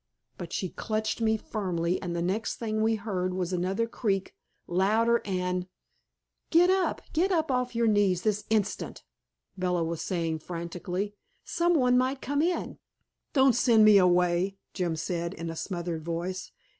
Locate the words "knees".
7.85-8.23